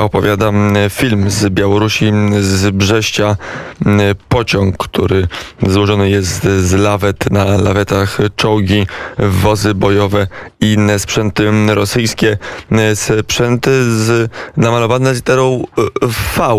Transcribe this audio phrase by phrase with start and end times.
[0.00, 3.36] opowiadam film z Białorusi, z Brześcia.
[4.28, 5.28] Pociąg, który
[5.62, 8.86] złożony jest z lawet, na lawetach czołgi,
[9.18, 10.26] wozy bojowe
[10.60, 12.38] i inne sprzęty rosyjskie.
[12.94, 15.64] Sprzęty z, namalowane literą
[16.36, 16.56] V.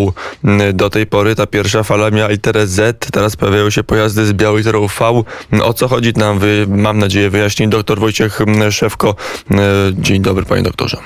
[0.74, 4.58] Do tej pory ta pierwsza fala miała literę Z, teraz pojawiają się pojazdy z białą
[4.58, 5.24] literą V.
[5.64, 8.40] O co chodzi nam, mam nadzieję, wyjaśni dr Wojciech
[8.70, 9.16] Szewko.
[9.94, 10.98] Dzień dobry, panie doktorze.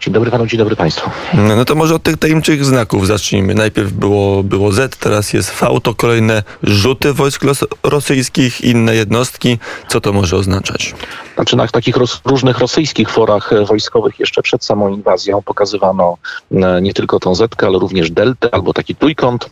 [0.00, 1.10] Dzień dobry panu, dzień dobry państwu.
[1.34, 3.54] No, no to może od tych tajemniczych znaków zacznijmy.
[3.54, 7.42] Najpierw było, było Z, teraz jest V, to kolejne rzuty wojsk
[7.82, 9.58] rosyjskich, inne jednostki.
[9.88, 10.94] Co to może oznaczać?
[11.34, 16.16] Znaczy na takich roz, różnych rosyjskich forach e, wojskowych jeszcze przed samą inwazją pokazywano
[16.52, 19.50] e, nie tylko tą Z, ale również deltę albo taki trójkąt.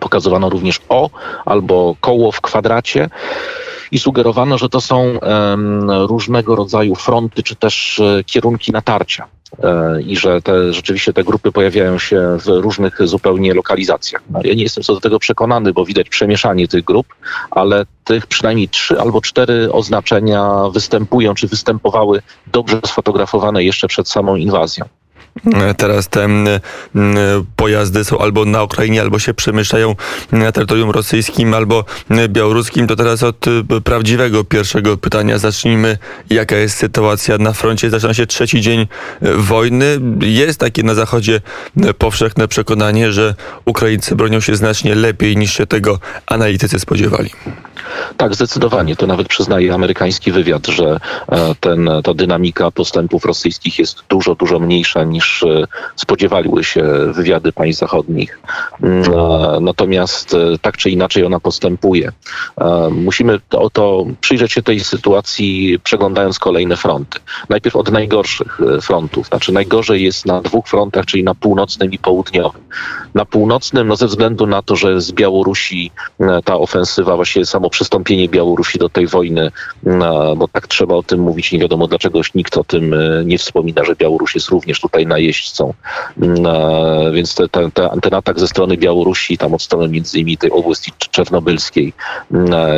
[0.00, 1.10] Pokazywano również O
[1.44, 3.10] albo koło w kwadracie
[3.92, 5.18] i sugerowano, że to są
[6.06, 9.26] różnego rodzaju fronty czy też e, kierunki natarcia
[9.62, 14.22] e, i że te, rzeczywiście te grupy pojawiają się w różnych zupełnie lokalizacjach.
[14.30, 17.06] No, ja nie jestem co do tego przekonany, bo widać przemieszanie tych grup,
[17.50, 24.36] ale tych przynajmniej trzy albo cztery oznaczenia występują czy występowały dobrze sfotografowane jeszcze przed samą
[24.36, 24.84] inwazją.
[25.76, 26.28] Teraz te
[27.56, 29.94] pojazdy są albo na Ukrainie, albo się przemieszczają
[30.32, 31.84] na terytorium rosyjskim, albo
[32.28, 32.86] białoruskim.
[32.86, 35.98] To teraz od y, prawdziwego pierwszego pytania zacznijmy.
[36.30, 37.90] Jaka jest sytuacja na froncie?
[37.90, 38.86] Zaczyna się trzeci dzień y,
[39.36, 40.00] wojny.
[40.20, 41.40] Jest takie na Zachodzie
[41.84, 47.30] y, powszechne przekonanie, że Ukraińcy bronią się znacznie lepiej niż się tego analitycy spodziewali.
[48.16, 48.96] Tak, zdecydowanie.
[48.96, 54.58] To nawet przyznaje amerykański wywiad, że e, ten, ta dynamika postępów rosyjskich jest dużo, dużo
[54.58, 58.40] mniejsza niż e, spodziewały się wywiady państw zachodnich.
[58.82, 59.02] Mm,
[59.64, 62.12] natomiast e, tak czy inaczej ona postępuje.
[62.90, 67.18] Musimy to, to przyjrzeć się tej sytuacji, przeglądając kolejne fronty.
[67.48, 69.26] Najpierw od najgorszych frontów.
[69.26, 72.62] Znaczy najgorzej jest na dwóch frontach, czyli na północnym i południowym.
[73.14, 75.90] Na północnym, no ze względu na to, że z Białorusi
[76.44, 79.50] ta ofensywa, właściwie samo przystąpienie Białorusi do tej wojny,
[80.36, 81.52] bo tak trzeba o tym mówić.
[81.52, 85.74] Nie wiadomo dlaczego nikt o tym e, nie wspomina, że Białoruś jest również tutaj najeźdźcą.
[87.12, 87.70] Więc te, te,
[88.02, 91.92] ten atak ze strony Białorusi, tam od strony między innymi tej oblasti czernobylskiej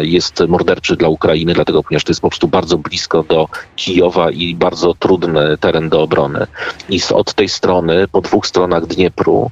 [0.03, 4.55] jest morderczy dla Ukrainy, dlatego ponieważ to jest po prostu bardzo blisko do Kijowa i
[4.55, 6.47] bardzo trudny teren do obrony.
[6.89, 9.51] I od tej strony, po dwóch stronach Dniepru,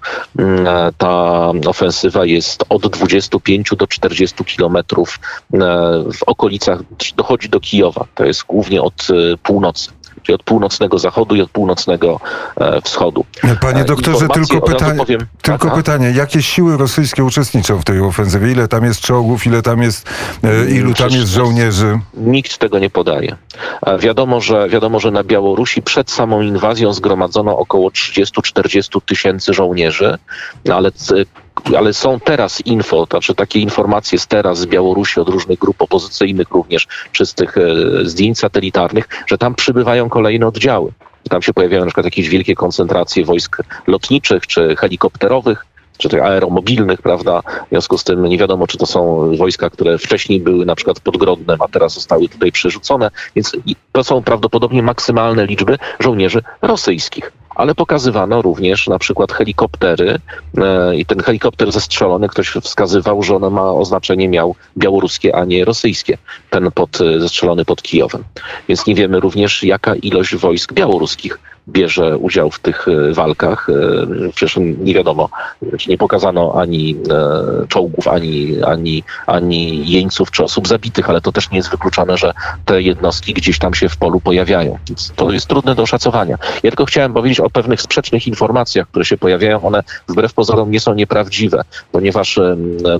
[0.98, 5.18] ta ofensywa jest od 25 do 40 kilometrów
[5.54, 6.80] E, w okolicach,
[7.16, 8.06] dochodzi do Kijowa.
[8.14, 9.90] To jest głównie od e, północy
[10.22, 12.20] czyli od północnego zachodu i od północnego
[12.56, 13.24] e, wschodu.
[13.60, 15.76] Panie doktorze, tylko, pytanie, powiem, tylko aha.
[15.76, 18.52] pytanie, jakie siły rosyjskie uczestniczą w tej ofensywie?
[18.52, 20.10] Ile tam jest czołgów, ile tam jest,
[20.68, 21.98] ilu tam jest żołnierzy?
[22.14, 23.36] Nikt tego nie podaje.
[23.98, 30.18] Wiadomo, że, wiadomo, że na Białorusi przed samą inwazją zgromadzono około 30-40 tysięcy żołnierzy,
[30.72, 30.90] ale
[31.78, 36.50] ale są teraz info, znaczy takie informacje z teraz z Białorusi od różnych grup opozycyjnych
[36.50, 37.62] również, czy z tych e,
[38.02, 40.92] zdjęć satelitarnych, że tam przybywają kolejne oddziały.
[41.30, 45.66] Tam się pojawiają na przykład jakieś wielkie koncentracje wojsk lotniczych czy helikopterowych,
[46.00, 47.42] czy tych aeromobilnych, prawda?
[47.66, 51.00] W związku z tym nie wiadomo, czy to są wojska, które wcześniej były na przykład
[51.00, 53.56] pod Grodnem, a teraz zostały tutaj przerzucone, więc
[53.92, 60.18] to są prawdopodobnie maksymalne liczby żołnierzy rosyjskich ale pokazywano również na przykład helikoptery
[60.58, 65.64] e, i ten helikopter zestrzelony, ktoś wskazywał, że on ma oznaczenie miał białoruskie, a nie
[65.64, 66.18] rosyjskie,
[66.50, 68.24] ten pod, zestrzelony pod Kijowem.
[68.68, 71.38] Więc nie wiemy również, jaka ilość wojsk białoruskich
[71.72, 73.68] bierze udział w tych e, walkach.
[73.68, 75.28] E, przecież nie wiadomo,
[75.88, 81.50] nie pokazano ani e, czołgów, ani, ani, ani jeńców czy osób zabitych, ale to też
[81.50, 82.32] nie jest wykluczone, że
[82.64, 84.78] te jednostki gdzieś tam się w polu pojawiają.
[84.88, 86.38] Więc to jest trudne do oszacowania.
[86.62, 89.62] Ja tylko chciałem powiedzieć o pewnych sprzecznych informacjach, które się pojawiają.
[89.62, 92.40] One wbrew pozorom nie są nieprawdziwe, ponieważ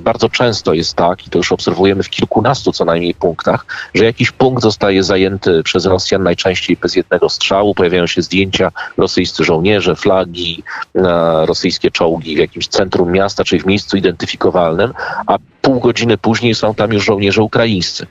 [0.01, 4.31] bardzo często jest tak, i to już obserwujemy w kilkunastu co najmniej punktach, że jakiś
[4.31, 9.97] punkt zostaje zajęty przez Rosjan najczęściej bez jednego strzału, pojawiają się zdjęcia zdjęcia rosyjscy żołnierze,
[9.97, 10.63] flagi,
[10.95, 14.93] e, rosyjskie czołgi w jakimś centrum miasta czy w miejscu identyfikowalnym,
[15.27, 18.07] a pół godziny później są tam już żołnierze ukraińscy.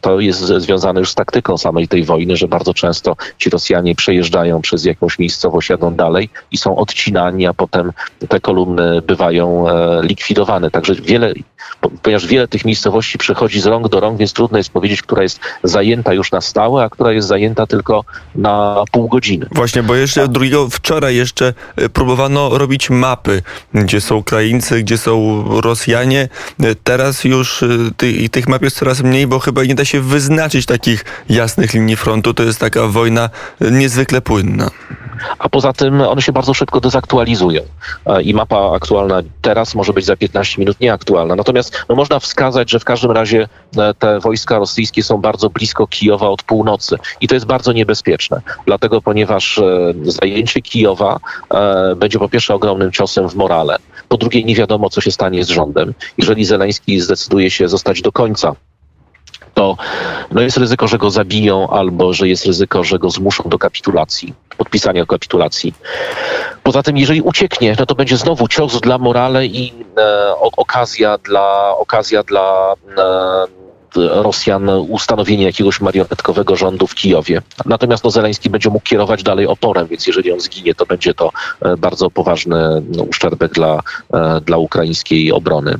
[0.00, 4.60] To jest związane już z taktyką samej tej wojny, że bardzo często ci Rosjanie przejeżdżają
[4.60, 7.92] przez jakąś miejscowość, jadą dalej i są odcinani, a potem
[8.28, 10.70] te kolumny bywają e, likwidowane.
[10.70, 11.32] Także wiele,
[12.02, 15.40] ponieważ wiele tych miejscowości przechodzi z rąk do rąk, więc trudno jest powiedzieć, która jest
[15.62, 19.46] zajęta już na stałe, a która jest zajęta tylko na pół godziny.
[19.52, 23.42] Właśnie, bo jeszcze drugiego wczoraj jeszcze e, próbowano robić mapy,
[23.74, 26.28] gdzie są Ukraińcy, gdzie są Rosjanie.
[26.84, 30.66] Teraz już y, tych, tych map jest coraz mniej, bo chyba nie da się wyznaczyć
[30.66, 32.34] takich jasnych linii frontu.
[32.34, 34.70] To jest taka wojna niezwykle płynna.
[35.38, 37.62] A poza tym one się bardzo szybko dezaktualizują
[38.22, 41.36] i mapa aktualna teraz może być za 15 minut nieaktualna.
[41.36, 43.48] Natomiast no, można wskazać, że w każdym razie
[43.98, 49.02] te wojska rosyjskie są bardzo blisko Kijowa od północy i to jest bardzo niebezpieczne, dlatego
[49.02, 49.60] ponieważ
[50.02, 51.20] zajęcie Kijowa
[51.96, 53.76] będzie po pierwsze ogromnym ciosem w morale,
[54.08, 55.94] po drugie nie wiadomo, co się stanie z rządem.
[56.18, 58.54] Jeżeli Zeleński zdecyduje się zostać do końca
[59.58, 59.76] to
[60.30, 64.34] no jest ryzyko, że go zabiją albo że jest ryzyko, że go zmuszą do kapitulacji,
[64.56, 65.74] podpisania kapitulacji.
[66.62, 71.76] Poza tym, jeżeli ucieknie, no to będzie znowu cios dla morale i e, okazja dla,
[71.76, 73.44] okazja dla e,
[73.96, 77.42] Rosjan ustanowienie jakiegoś marionetkowego rządu w Kijowie.
[77.66, 81.32] Natomiast no, Zeleński będzie mógł kierować dalej oporem, więc jeżeli on zginie, to będzie to
[81.62, 83.82] e, bardzo poważny no, uszczerbek dla,
[84.12, 85.74] e, dla ukraińskiej obrony.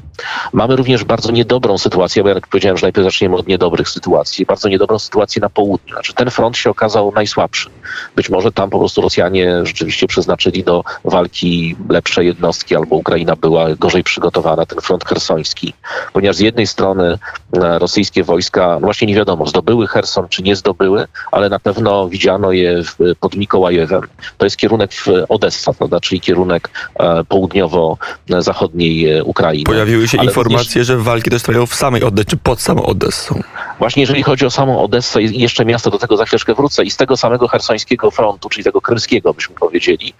[0.52, 4.68] Mamy również bardzo niedobrą sytuację, bo jak powiedziałem, że najpierw zaczniemy od niedobrych sytuacji, bardzo
[4.68, 5.94] niedobrą sytuację na południu.
[5.94, 7.70] Znaczy ten front się okazał najsłabszy.
[8.16, 13.74] Być może tam po prostu Rosjanie rzeczywiście przeznaczyli do walki lepsze jednostki, albo Ukraina była
[13.74, 15.74] gorzej przygotowana, ten front hersoński,
[16.12, 17.18] ponieważ z jednej strony
[17.52, 22.08] e, rosyjskie wojska, no właśnie nie wiadomo, zdobyły Herson czy nie zdobyły, ale na pewno
[22.08, 22.82] widziano je
[23.20, 24.02] pod Mikołajewem.
[24.38, 29.64] To jest kierunek w Odessa, prawda, czyli kierunek e, południowo-zachodniej e, Ukrainy.
[29.64, 30.86] Pojawiły się ale informacje, również...
[30.86, 33.42] że walki też trwają w samej Odessie, czy pod samą Odessą.
[33.78, 36.90] Właśnie jeżeli chodzi o samą Odessę i jeszcze miasto, do tego za chwileczkę wrócę, i
[36.90, 37.77] z tego samego hersońskiego
[38.10, 40.14] frontu, czyli tego krymskiego byśmy powiedzieli,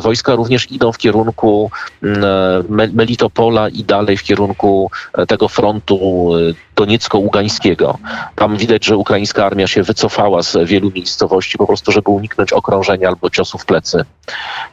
[0.00, 1.70] wojska również idą w kierunku
[2.02, 6.30] um, Melitopola i dalej w kierunku e, tego frontu
[6.76, 7.98] doniecko-ługańskiego.
[8.34, 13.08] Tam widać, że ukraińska armia się wycofała z wielu miejscowości po prostu, żeby uniknąć okrążenia
[13.08, 14.04] albo ciosów w plecy.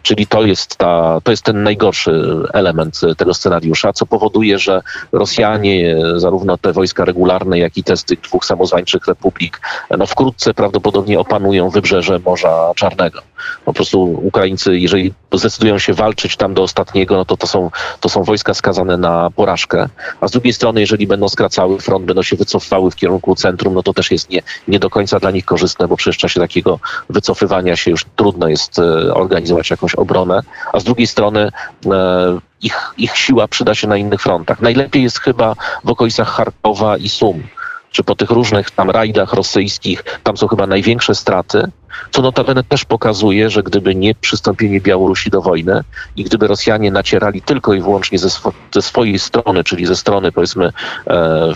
[0.03, 2.23] Czyli to jest, ta, to jest ten najgorszy
[2.53, 8.03] element tego scenariusza, co powoduje, że Rosjanie, zarówno te wojska regularne, jak i te z
[8.03, 9.61] tych dwóch samozwańczych republik,
[9.97, 13.21] no wkrótce prawdopodobnie opanują wybrzeże Morza Czarnego.
[13.65, 18.09] Po prostu Ukraińcy, jeżeli zdecydują się walczyć tam do ostatniego, no to to są, to
[18.09, 19.89] są wojska skazane na porażkę.
[20.21, 23.83] A z drugiej strony, jeżeli będą skracały front, będą się wycofywały w kierunku centrum, no
[23.83, 26.79] to też jest nie, nie do końca dla nich korzystne, bo przecież w czasie takiego
[27.09, 30.41] wycofywania się już trudno jest e, organizować jakąś obronę.
[30.73, 31.49] A z drugiej strony
[31.85, 34.61] e, ich, ich siła przyda się na innych frontach.
[34.61, 37.43] Najlepiej jest chyba w okolicach Charkowa i Sum
[37.91, 41.71] czy po tych różnych tam rajdach rosyjskich, tam są chyba największe straty,
[42.11, 45.83] co notabene też pokazuje, że gdyby nie przystąpienie Białorusi do wojny
[46.15, 48.29] i gdyby Rosjanie nacierali tylko i wyłącznie ze,
[48.73, 50.73] ze swojej strony, czyli ze strony powiedzmy
[51.07, 51.53] e,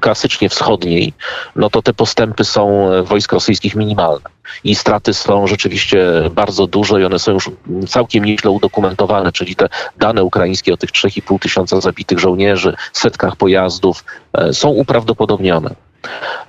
[0.00, 1.12] klasycznie wschodniej,
[1.56, 4.30] no to te postępy są wojsk rosyjskich minimalne.
[4.64, 7.50] I straty są rzeczywiście bardzo duże i one są już
[7.88, 9.68] całkiem nieźle udokumentowane, czyli te
[9.98, 15.74] dane ukraińskie o tych 3,5 tysiąca zabitych żołnierzy, setkach pojazdów e, są uprawdopodobnione.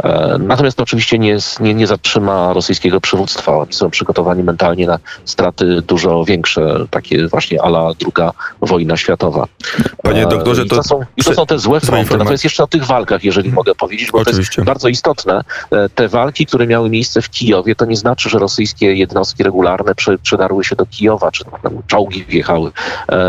[0.04, 3.58] E, natomiast to oczywiście nie, nie, nie zatrzyma rosyjskiego przywództwa.
[3.58, 9.48] Oni są przygotowani mentalnie na straty dużo większe, takie właśnie ala druga wojna światowa.
[10.04, 12.18] Panie e, doktorze, to, I to, są, i to są te złe fronty.
[12.18, 14.56] Natomiast jeszcze o tych walkach, jeżeli mogę powiedzieć, bo Oczywiście.
[14.56, 15.42] to jest bardzo istotne.
[15.72, 19.94] E, te walki, które miały miejsce w Kijowie, to nie znaczy, że rosyjskie jednostki regularne
[20.24, 22.72] przedarły się do Kijowa, czy tam czołgi wjechały.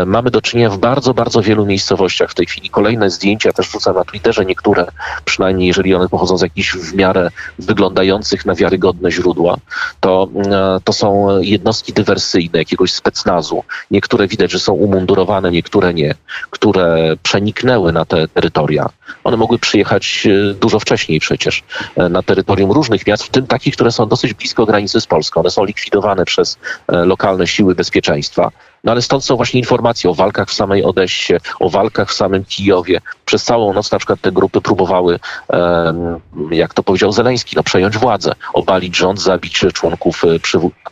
[0.05, 2.69] Mamy do czynienia w bardzo, bardzo wielu miejscowościach w tej chwili.
[2.69, 4.85] Kolejne zdjęcia też wrzucam na Twitterze, niektóre,
[5.25, 9.57] przynajmniej jeżeli one pochodzą z jakichś w miarę wyglądających na wiarygodne źródła,
[9.99, 13.63] to, e, to są jednostki dywersyjne jakiegoś specnazu.
[13.91, 16.15] Niektóre widać, że są umundurowane, niektóre nie,
[16.49, 18.89] które przeniknęły na te terytoria.
[19.23, 21.63] One mogły przyjechać e, dużo wcześniej przecież
[21.95, 25.39] e, na terytorium różnych miast, w tym takich, które są dosyć blisko granicy z Polską.
[25.39, 26.57] One są likwidowane przez
[26.87, 28.51] lokalne siły bezpieczeństwa.
[28.85, 32.45] No ale stąd są właśnie informacje o walkach w samej Odessie, o walkach w samym
[32.45, 33.01] Kijowie.
[33.25, 35.19] Przez całą noc na przykład te grupy próbowały,
[36.51, 40.27] jak to powiedział Zeleński, no, przejąć władzę, obalić rząd, zabić członków e,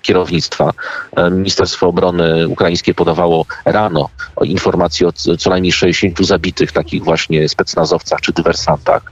[0.01, 0.71] kierownictwa.
[1.15, 4.09] E, Ministerstwo Obrony ukraińskie podawało rano
[4.43, 9.11] informacje o co najmniej 60 zabitych takich właśnie specnazowcach czy dywersantach.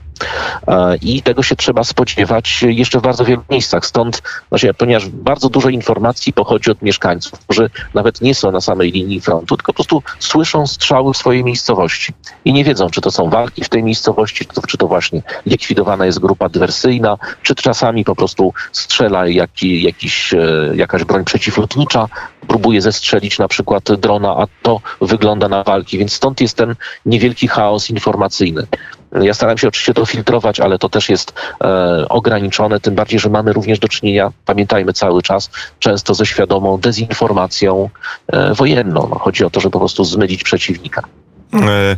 [0.68, 3.86] E, I tego się trzeba spodziewać jeszcze w bardzo wielu miejscach.
[3.86, 8.92] Stąd, właśnie, ponieważ bardzo dużo informacji pochodzi od mieszkańców, którzy nawet nie są na samej
[8.92, 12.12] linii frontu, tylko po prostu słyszą strzały w swojej miejscowości
[12.44, 15.22] i nie wiedzą, czy to są walki w tej miejscowości, czy to, czy to właśnie
[15.46, 20.38] likwidowana jest grupa dywersyjna, czy czasami po prostu strzela jaki, jakiś, e,
[20.74, 22.08] jakaś broń przeciwlotnicza,
[22.48, 26.74] próbuje zestrzelić na przykład drona, a to wygląda na walki, więc stąd jest ten
[27.06, 28.66] niewielki chaos informacyjny.
[29.20, 31.32] Ja staram się oczywiście to filtrować, ale to też jest
[31.64, 36.78] e, ograniczone, tym bardziej, że mamy również do czynienia, pamiętajmy cały czas, często ze świadomą
[36.78, 37.90] dezinformacją
[38.26, 39.08] e, wojenną.
[39.10, 41.02] No, chodzi o to, żeby po prostu zmylić przeciwnika.
[41.54, 41.96] E,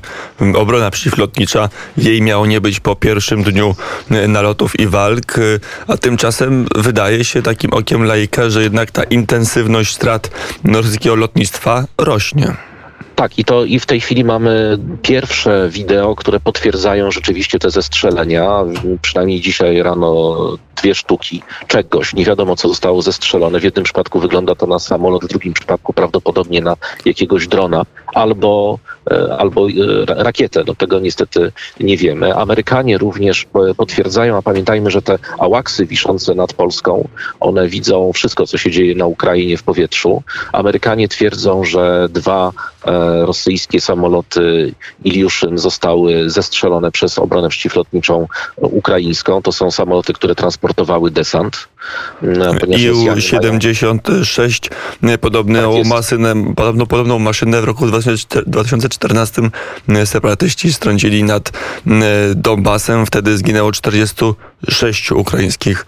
[0.58, 1.68] obrona przeciwlotnicza.
[1.96, 3.74] Jej miało nie być po pierwszym dniu
[4.10, 5.34] e, nalotów i walk,
[5.88, 10.30] a tymczasem wydaje się takim okiem laika, że jednak ta intensywność strat
[10.64, 12.54] rosyjskiego lotnictwa rośnie.
[13.14, 18.64] Tak, i to i w tej chwili mamy pierwsze wideo, które potwierdzają rzeczywiście te zestrzelenia.
[19.02, 20.36] Przynajmniej dzisiaj rano
[20.76, 22.14] dwie sztuki czegoś.
[22.14, 23.60] Nie wiadomo, co zostało zestrzelone.
[23.60, 27.82] W jednym przypadku wygląda to na samolot, w drugim przypadku prawdopodobnie na jakiegoś drona
[28.14, 28.93] albo, e,
[29.38, 29.72] albo e,
[30.06, 30.64] rakietę.
[30.64, 32.34] Do tego niestety nie wiemy.
[32.34, 33.46] Amerykanie również
[33.76, 37.08] potwierdzają, a pamiętajmy, że te ałaksy wiszące nad Polską,
[37.40, 40.22] one widzą wszystko, co się dzieje na Ukrainie w powietrzu.
[40.52, 42.52] Amerykanie twierdzą, że dwa
[42.84, 49.42] e, rosyjskie samoloty Iliuszyn zostały zestrzelone przez obronę przeciwlotniczą ukraińską.
[49.42, 51.68] To są samoloty, które transportowały desant.
[52.78, 54.70] Iu-76,
[55.20, 57.86] podobną, tak maszynę, podobną, podobną maszynę w roku
[58.46, 59.42] 2014
[60.04, 61.52] separatyści strącili nad
[62.34, 63.06] Donbasem.
[63.06, 65.86] Wtedy zginęło 46 ukraińskich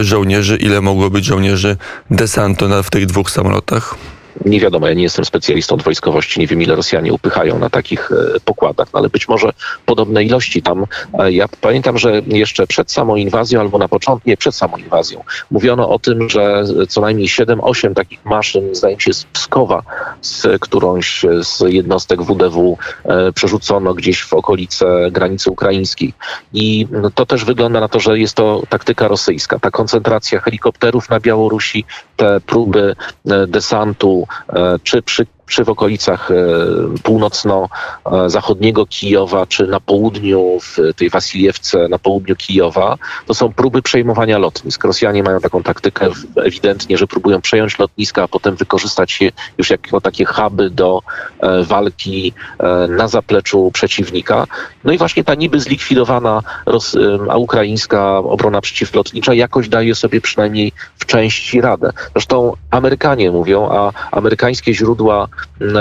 [0.00, 0.56] żołnierzy.
[0.56, 1.76] Ile mogło być żołnierzy
[2.10, 3.94] desantu w tych dwóch samolotach?
[4.44, 8.12] Nie wiadomo, ja nie jestem specjalistą od wojskowości, nie wiem ile Rosjanie upychają na takich
[8.12, 9.50] e, pokładach, no ale być może
[9.86, 10.86] podobne ilości tam.
[11.18, 15.24] E, ja pamiętam, że jeszcze przed samą inwazją, albo na początku, nie przed samą inwazją,
[15.50, 19.82] mówiono o tym, że co najmniej 7-8 takich maszyn, zdaje mi się, z Pskowa,
[20.20, 26.12] z którąś z jednostek WDW e, przerzucono gdzieś w okolice granicy ukraińskiej.
[26.52, 29.58] I to też wygląda na to, że jest to taktyka rosyjska.
[29.58, 31.84] Ta koncentracja helikopterów na Białorusi,
[32.16, 32.96] te próby
[33.48, 34.27] desantu E,
[34.82, 36.34] czy przy czy w okolicach e,
[37.02, 44.38] północno-zachodniego Kijowa, czy na południu, w tej Wasiljewce, na południu Kijowa, to są próby przejmowania
[44.38, 44.84] lotnisk.
[44.84, 50.00] Rosjanie mają taką taktykę ewidentnie, że próbują przejąć lotniska, a potem wykorzystać je już jako
[50.00, 51.02] takie huby do
[51.40, 54.46] e, walki e, na zapleczu przeciwnika.
[54.84, 56.42] No i właśnie ta niby zlikwidowana
[57.36, 61.92] ukraińska obrona przeciwlotnicza jakoś daje sobie przynajmniej w części radę.
[62.12, 65.28] Zresztą Amerykanie mówią, a amerykańskie źródła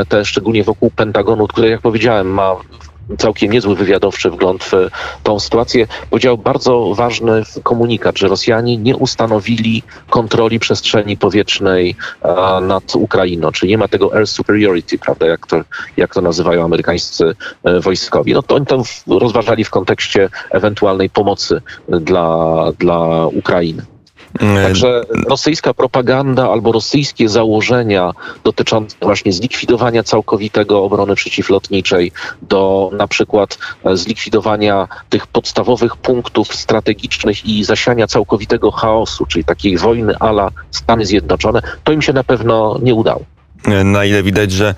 [0.09, 2.55] te szczególnie wokół Pentagonu, które jak powiedziałem ma
[3.17, 4.73] całkiem niezły wywiadowczy wgląd w
[5.23, 11.95] tą sytuację, powiedział bardzo ważny komunikat, że Rosjanie nie ustanowili kontroli przestrzeni powietrznej
[12.61, 15.61] nad Ukrainą, czyli nie ma tego air superiority, prawda, jak to,
[15.97, 18.33] jak to nazywają amerykańscy e, wojskowi.
[18.33, 23.96] No to oni to rozważali w kontekście ewentualnej pomocy dla, dla Ukrainy.
[24.39, 28.13] Także rosyjska propaganda albo rosyjskie założenia
[28.43, 37.45] dotyczące właśnie zlikwidowania całkowitego obrony przeciwlotniczej, do na przykład e, zlikwidowania tych podstawowych punktów strategicznych
[37.45, 42.79] i zasiania całkowitego chaosu, czyli takiej wojny ala Stany Zjednoczone, to im się na pewno
[42.81, 43.36] nie udało
[43.85, 44.75] na ile widać, że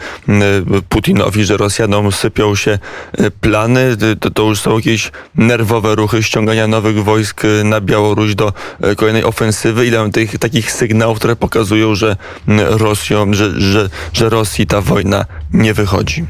[0.90, 2.80] Putinowi, że Rosjanom sypią się
[3.18, 8.36] e, plany, to, to już są jakieś nerwowe ruchy ściągania nowych wojsk e, na Białoruś
[8.36, 8.54] do
[8.98, 9.86] kolejnej ofensywy.
[9.86, 12.16] Ile tych takich sygnałów, które pokazują, że
[12.58, 16.26] Rosją, że, że, że Rosji ta wojna nie wychodzi.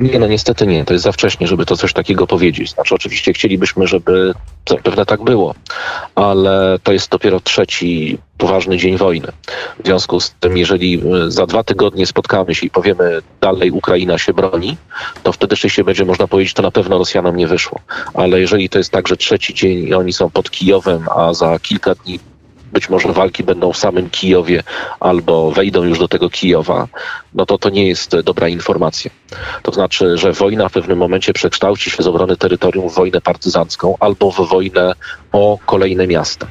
[0.00, 0.84] Nie, no niestety nie.
[0.84, 2.70] To jest za wcześnie, żeby to coś takiego powiedzieć.
[2.70, 4.34] Znaczy oczywiście chcielibyśmy, żeby
[4.68, 5.54] zapewne tak było,
[6.14, 9.28] ale to jest dopiero trzeci poważny dzień wojny.
[9.82, 14.18] W związku z tym, jeżeli e, za dwa tygodnie spotkamy się i powiemy dalej Ukraina
[14.18, 14.76] się broni,
[15.22, 17.80] to wtedy się będzie można powiedzieć, to na pewno Rosjanom nie wyszło.
[18.14, 21.58] Ale jeżeli to jest tak, że trzeci dzień i oni są pod Kijowem, a za
[21.58, 22.18] kilka dni
[22.76, 24.62] być może walki będą w samym Kijowie
[25.00, 26.88] albo wejdą już do tego Kijowa,
[27.34, 29.10] no to to nie jest dobra informacja.
[29.62, 33.94] To znaczy, że wojna w pewnym momencie przekształci się z obrony terytorium w wojnę partyzancką
[34.00, 34.94] albo w wojnę
[35.32, 36.46] o kolejne miasta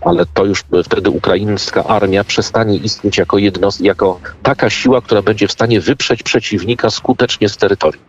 [0.00, 5.48] ale to już wtedy ukraińska armia przestanie istnieć jako, jednost- jako taka siła, która będzie
[5.48, 8.04] w stanie wyprzeć przeciwnika skutecznie z terytorium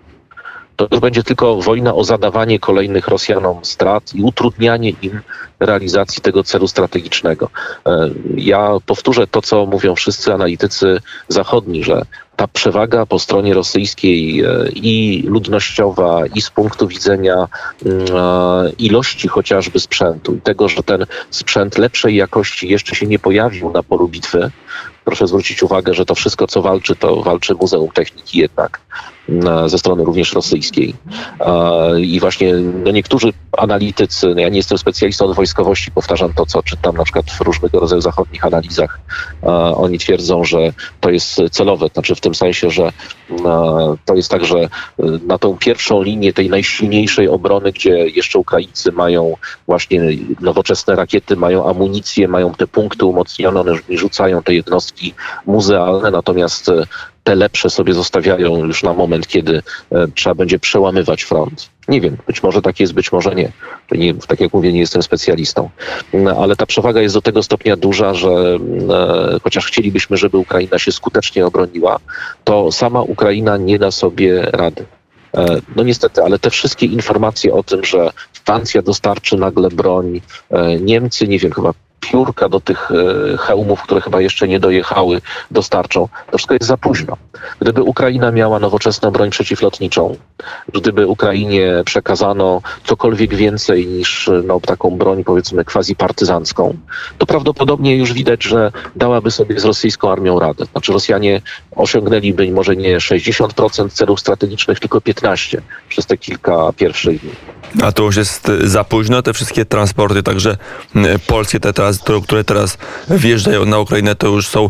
[0.88, 5.22] to już będzie tylko wojna o zadawanie kolejnych Rosjanom strat i utrudnianie im
[5.60, 7.50] realizacji tego celu strategicznego.
[7.86, 12.02] E, ja powtórzę to, co mówią wszyscy analitycy zachodni, że
[12.36, 17.48] ta przewaga po stronie rosyjskiej e, i ludnościowa, i z punktu widzenia
[17.86, 23.20] mm, e, ilości chociażby sprzętu i tego, że ten sprzęt lepszej jakości jeszcze się nie
[23.20, 24.52] pojawił na polu bitwy,
[25.06, 28.82] proszę zwrócić uwagę, że to wszystko, co walczy, to walczy Muzeum Techniki jednak
[29.66, 30.94] ze strony również rosyjskiej.
[32.02, 36.64] I właśnie no niektórzy analitycy, no ja nie jestem specjalistą od wojskowości, powtarzam to, co
[36.64, 39.00] czytam na przykład w różnego rodzaju zachodnich analizach.
[39.76, 42.92] Oni twierdzą, że to jest celowe, znaczy w tym sensie, że
[44.06, 44.70] to jest tak, że e,
[45.28, 49.36] na tą pierwszą linię tej najsilniejszej obrony, gdzie jeszcze Ukraińcy mają
[49.68, 50.02] właśnie
[50.42, 55.01] nowoczesne rakiety, mają amunicję, mają te punkty umocnione, one rzucają te jednostki
[55.46, 56.84] muzealne, natomiast e,
[57.24, 61.70] te lepsze sobie zostawiają już na moment, kiedy e, trzeba będzie przełamywać front.
[61.88, 63.52] Nie wiem, być może tak jest, być może nie.
[63.92, 64.14] nie.
[64.14, 65.70] Tak jak mówię, nie jestem specjalistą.
[66.14, 70.80] No, ale ta przewaga jest do tego stopnia duża, że e, chociaż chcielibyśmy, żeby Ukraina
[70.80, 72.00] się skutecznie obroniła,
[72.44, 74.86] to sama Ukraina nie da sobie rady.
[75.76, 78.12] No niestety, ale te wszystkie informacje o tym, że
[78.46, 80.22] Francja dostarczy nagle broń,
[80.80, 86.08] Niemcy, nie wiem, chyba piórka do tych e, hełmów, które chyba jeszcze nie dojechały, dostarczą.
[86.32, 87.18] To wszystko jest za późno.
[87.60, 90.16] Gdyby Ukraina miała nowoczesną broń przeciwlotniczą,
[90.74, 96.78] gdyby Ukrainie przekazano cokolwiek więcej niż no, taką broń, powiedzmy, quasi partyzancką,
[97.18, 100.66] to prawdopodobnie już widać, że dałaby sobie z rosyjską armią radę.
[100.66, 101.42] Znaczy Rosjanie
[101.76, 107.32] osiągnęliby może nie 60% celów strategicznych, tylko 15% przez te kilka pierwszych dni.
[107.84, 110.58] A to już jest za późno, te wszystkie transporty, także
[111.28, 112.78] polskie, te teraz, które teraz
[113.10, 114.70] wjeżdżają na Ukrainę, to już są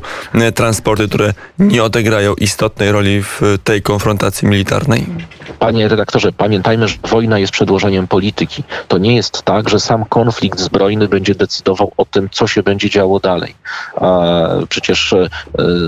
[0.55, 5.05] transporty, które nie odegrają istotnej roli w tej konfrontacji militarnej.
[5.61, 8.63] Panie redaktorze, pamiętajmy, że wojna jest przedłożeniem polityki.
[8.87, 12.89] To nie jest tak, że sam konflikt zbrojny będzie decydował o tym, co się będzie
[12.89, 13.55] działo dalej.
[14.69, 15.29] Przecież e,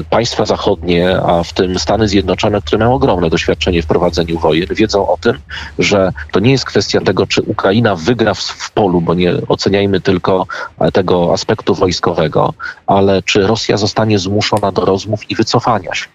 [0.09, 5.07] państwa zachodnie, a w tym Stany Zjednoczone, które mają ogromne doświadczenie w prowadzeniu wojen, wiedzą
[5.07, 5.39] o tym,
[5.79, 10.01] że to nie jest kwestia tego, czy Ukraina wygra w, w polu, bo nie oceniajmy
[10.01, 10.47] tylko
[10.79, 12.53] e, tego aspektu wojskowego,
[12.87, 16.12] ale czy Rosja zostanie zmuszona do rozmów i wycofania się.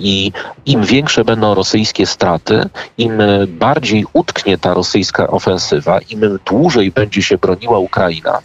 [0.00, 0.32] I
[0.66, 3.12] im większe będą rosyjskie straty, im
[3.48, 8.38] bardziej utknie ta rosyjska ofensywa, im dłużej będzie się broniła Ukraina,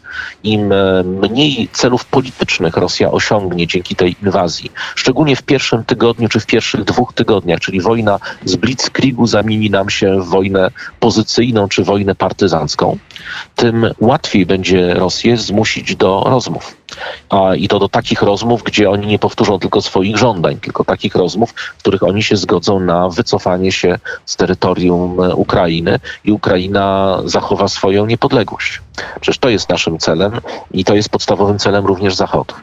[0.44, 6.46] im mniej celów politycznych Rosja osiągnie dzięki tej inwazji, szczególnie w pierwszym tygodniu czy w
[6.46, 12.16] pierwszych dwóch tygodniach, czyli wojna z Blitzkriegu zamieni nam się w wojnę pozycyjną czy wojnę
[12.16, 12.98] partyzancką,
[13.56, 16.83] tym łatwiej będzie Rosję zmusić do rozmów.
[17.58, 21.52] I to do takich rozmów, gdzie oni nie powtórzą tylko swoich żądań, tylko takich rozmów,
[21.52, 27.68] w których oni się zgodzą na wycofanie się z terytorium e, Ukrainy i Ukraina zachowa
[27.68, 28.82] swoją niepodległość.
[29.22, 30.32] Przecież to jest naszym celem
[30.72, 32.54] i to jest podstawowym celem również Zachodu.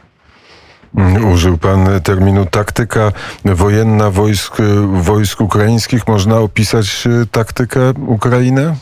[1.32, 3.12] Użył pan terminu taktyka
[3.44, 4.56] wojenna wojsk,
[4.92, 6.08] wojsk ukraińskich.
[6.08, 8.74] Można opisać e, taktykę Ukrainy?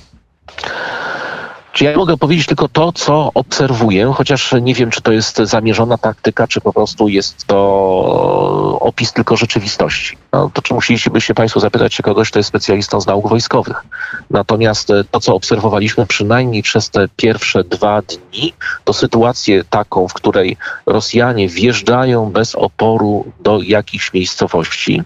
[1.79, 5.99] Czy ja mogę powiedzieć tylko to, co obserwuję, chociaż nie wiem, czy to jest zamierzona
[5.99, 10.17] taktyka, czy po prostu jest to opis tylko rzeczywistości.
[10.33, 13.85] No, to czy musieliby się Państwo zapytać się kogoś, kto jest specjalistą z nauk wojskowych.
[14.31, 18.53] Natomiast e, to, co obserwowaliśmy przynajmniej przez te pierwsze dwa dni,
[18.85, 25.03] to sytuację taką, w której Rosjanie wjeżdżają bez oporu do jakichś miejscowości,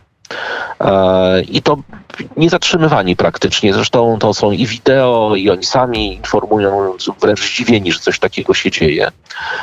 [1.48, 1.76] i to
[2.36, 3.74] nie zatrzymywani praktycznie.
[3.74, 8.70] Zresztą to są i wideo, i oni sami informują, wręcz zdziwieni, że coś takiego się
[8.70, 9.12] dzieje.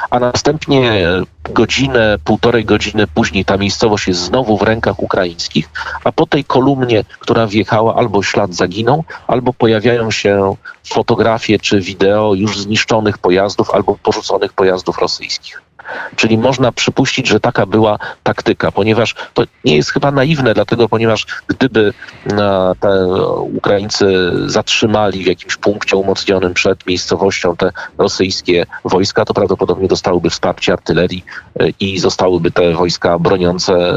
[0.09, 1.05] A następnie
[1.49, 5.69] godzinę, półtorej godziny później ta miejscowość jest znowu w rękach ukraińskich,
[6.03, 10.55] a po tej kolumnie, która wjechała, albo ślad zaginął, albo pojawiają się
[10.87, 15.68] fotografie czy wideo już zniszczonych pojazdów albo porzuconych pojazdów rosyjskich.
[16.15, 21.25] Czyli można przypuścić, że taka była taktyka, ponieważ to nie jest chyba naiwne, dlatego ponieważ
[21.47, 21.93] gdyby
[22.25, 23.05] e, te
[23.53, 30.73] Ukraińcy zatrzymali w jakimś punkcie umocnionym przed miejscowością te rosyjskie wojska, to prawdopodobnie dostałyby wsparcie
[30.73, 31.25] artylerii
[31.59, 33.93] e, i zostałyby te wojska broniące e,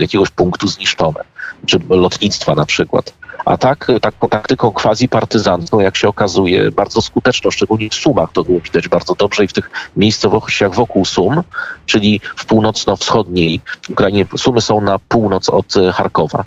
[0.00, 1.20] jakiegoś punktu zniszczone,
[1.66, 3.12] czy lotnictwa na przykład.
[3.44, 8.60] A tak, taką taktyką quasi-partyzancką, jak się okazuje, bardzo skuteczną, szczególnie w Sumach to było
[8.60, 11.42] widać bardzo dobrze i w tych miejscowościach wokół Sum,
[11.86, 14.26] czyli w północno-wschodniej Ukrainie.
[14.36, 16.44] Sumy są na północ od Charkowa.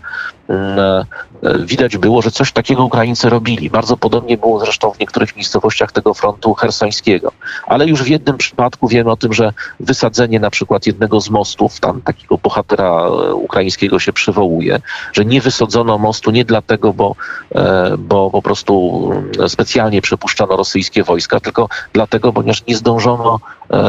[1.44, 3.70] E, widać było, że coś takiego Ukraińcy robili.
[3.70, 7.32] Bardzo podobnie było zresztą w niektórych miejscowościach tego frontu hersońskiego.
[7.68, 11.80] Ale już w jednym przypadku wiemy o tym, że wysadzenie na przykład jednego z mostów,
[11.80, 14.82] tam takiego bohatera e, ukraińskiego się przywołuje,
[15.14, 17.16] że nie wysadzono mostu nie dlatego, bo,
[17.56, 23.40] e, bo po prostu mm, specjalnie przepuszczano rosyjskie wojska, tylko dlatego, ponieważ nie zdążono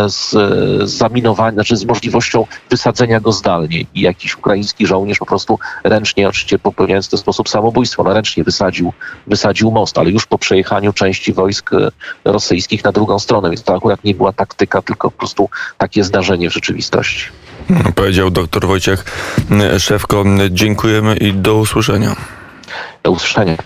[0.07, 0.31] z,
[0.90, 6.29] z zaminowaniem, znaczy z możliwością wysadzenia go zdalnie i jakiś ukraiński żołnierz po prostu ręcznie,
[6.29, 8.92] oczywiście popełniając w ten sposób samobójstwo, no ręcznie wysadził,
[9.27, 11.90] wysadził most, ale już po przejechaniu części wojsk e,
[12.25, 16.51] rosyjskich na drugą stronę, więc to akurat nie była taktyka, tylko po prostu takie zdarzenie
[16.51, 17.25] w rzeczywistości.
[17.95, 19.05] Powiedział dr Wojciech
[19.79, 20.25] Szewko.
[20.51, 22.16] Dziękujemy i do usłyszenia.
[23.03, 23.57] Do usłyszenia.